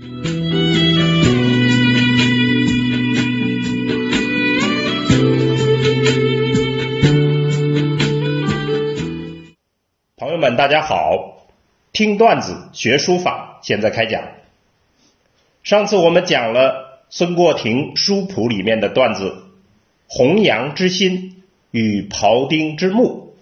[0.00, 0.06] 朋
[10.30, 11.48] 友们，大家好！
[11.92, 14.22] 听段子学书法，现在开讲。
[15.64, 19.46] 上次我们讲了孙过庭书谱里面的段子
[20.06, 21.42] “弘扬之心
[21.72, 23.34] 与庖丁之目”。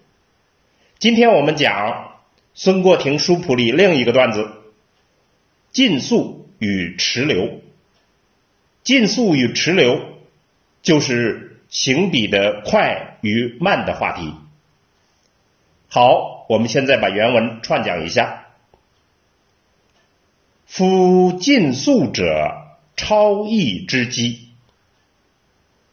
[0.98, 2.14] 今天我们讲
[2.54, 4.48] 孙过庭书谱里另一个段子
[5.70, 7.60] “尽速与迟留”。
[8.84, 10.00] 竞速与迟留
[10.82, 14.32] 就是行笔的快与慢的话题。
[15.88, 18.46] 好，我们现在把原文串讲一下。
[20.66, 22.24] 夫竞速者，
[22.96, 24.50] 超逸之机。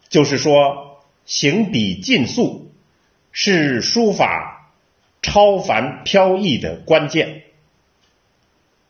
[0.09, 2.71] 就是说，行笔竞速
[3.31, 4.71] 是书法
[5.21, 7.43] 超凡飘逸的关键。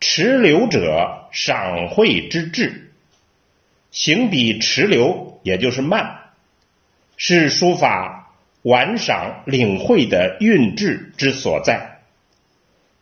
[0.05, 2.91] 迟留者，赏会之至。
[3.89, 6.19] 行笔迟留，也就是慢，
[7.15, 12.01] 是书法玩赏领会的韵致之所在。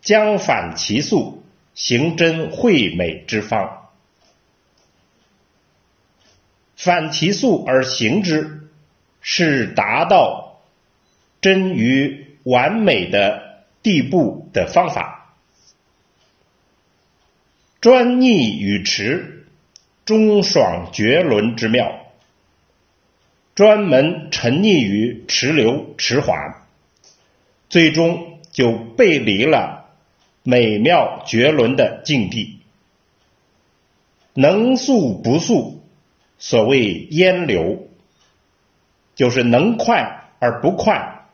[0.04, 1.44] 将反其速，
[1.74, 3.90] 行真惠美之方。
[6.76, 8.70] 反其速而行之，
[9.22, 10.62] 是达到
[11.42, 15.21] 臻于完美的地步的方法。
[17.82, 19.40] 专逆与迟。
[20.04, 22.02] 中爽绝伦之妙，
[23.54, 26.66] 专门沉溺于迟留迟缓，
[27.70, 29.92] 最终就背离了
[30.44, 32.60] 美妙绝伦的境地。
[34.34, 35.84] 能速不速，
[36.40, 37.88] 所谓烟流，
[39.16, 41.28] 就是能快而不快，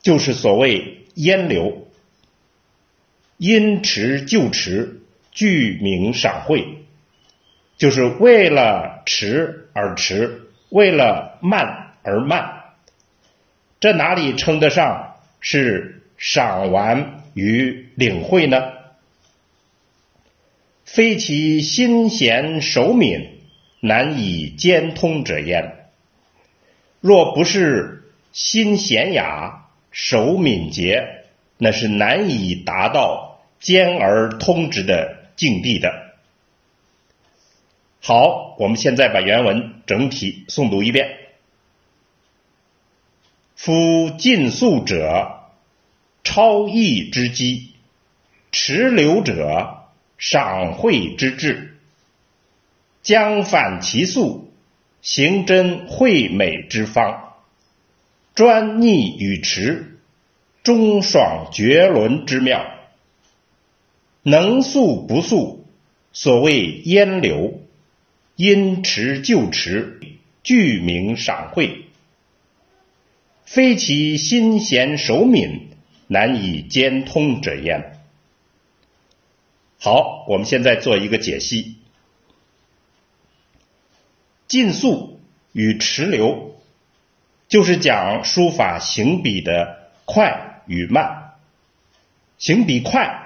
[0.00, 1.88] 就是所谓烟流。
[3.36, 5.02] 因迟就迟，
[5.34, 6.78] 具名赏会。
[7.76, 12.62] 就是为了迟而迟，为了慢而慢，
[13.80, 18.62] 这哪里称得上是赏玩与领会呢？
[20.84, 23.40] 非其心贤手敏，
[23.80, 25.88] 难以兼通者焉。
[27.00, 31.24] 若不是心闲雅、手敏捷，
[31.58, 36.14] 那是难以达到兼而通之的境地的。
[38.00, 41.16] 好，我们现在把原文整体诵读一遍。
[43.56, 45.40] 夫尽速者，
[46.22, 47.70] 超逸之机；
[48.52, 49.84] 持留者，
[50.18, 51.78] 赏会之至。
[53.02, 54.52] 将反其速，
[55.00, 57.34] 行真惠美之方。
[58.34, 59.98] 专逆与迟，
[60.62, 62.73] 中爽绝伦之妙。
[64.24, 65.64] 能速不速，
[66.12, 67.60] 所谓烟流。
[68.36, 70.00] 因迟就迟，
[70.42, 71.84] 具名赏会。
[73.44, 75.68] 非其心闲手敏，
[76.08, 78.00] 难以兼通者焉。
[79.78, 81.76] 好，我们现在做一个解析。
[84.48, 85.20] 尽速
[85.52, 86.56] 与迟留，
[87.46, 91.34] 就是讲书法行笔的快与慢。
[92.38, 93.23] 行笔快，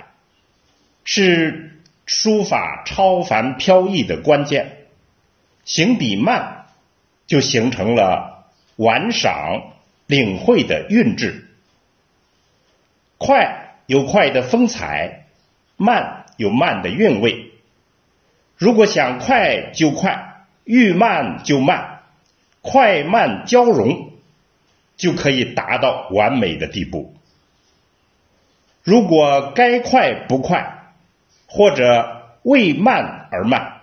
[1.11, 4.77] 是书法超凡飘逸的关键。
[5.65, 6.67] 行笔慢，
[7.27, 9.73] 就形成了玩赏
[10.07, 11.47] 领会的韵致；
[13.17, 15.25] 快有快的风采，
[15.79, 17.53] 慢有慢的韵味。
[18.59, 22.01] 如果想快就快，欲慢就慢，
[22.61, 24.13] 快慢交融，
[24.99, 27.15] 就可以达到完美的地步。
[28.83, 30.78] 如果该快不快，
[31.49, 33.81] 或者为慢而慢。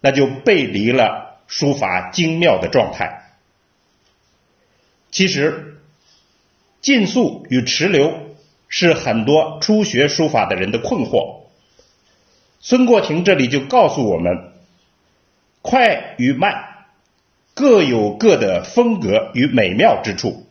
[0.00, 3.32] 那就背离了书法精妙的状态。
[5.10, 5.80] 其实，
[6.80, 8.36] 竞速与迟留
[8.68, 11.40] 是很多初学书法的人的困惑。
[12.60, 14.52] 孙过庭这里就告诉我们：
[15.62, 16.84] 快与慢
[17.54, 20.46] 各有各的风格与美妙之处，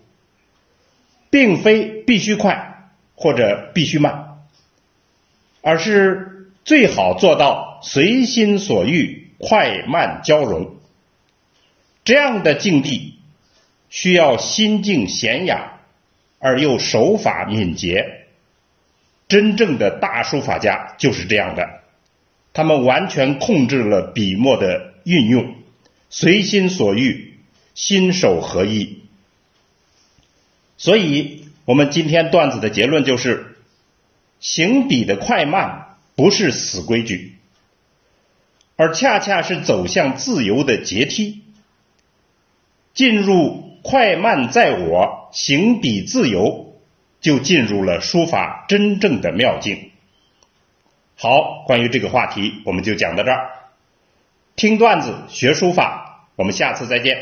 [1.30, 4.25] 并非必须快或者必须慢，
[5.66, 9.26] 而是最好做到随心所欲。
[9.38, 10.78] 快慢交融，
[12.06, 13.20] 这样的境地
[13.90, 15.82] 需要心境娴雅
[16.40, 18.28] 而又手法敏捷。
[19.28, 21.82] 真正的大书法家就是这样的，
[22.54, 25.56] 他们完全控制了笔墨的运用，
[26.10, 27.34] 随心所欲，
[27.74, 29.02] 心手合一。
[30.78, 33.55] 所以，我们今天段子的结论就是：
[34.45, 37.36] 行笔的快慢不是死规矩。
[38.75, 41.42] 而恰恰是走向自由的阶梯。
[42.94, 46.75] 进入快慢在我，行笔自由，
[47.21, 49.89] 就进入了书法真正的妙境。
[51.18, 53.50] 好，关于这个话题，我们就讲到这儿。
[54.56, 57.18] 听段子学书法，我们下次再见。